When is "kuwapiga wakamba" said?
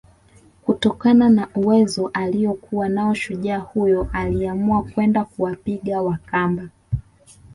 5.25-6.69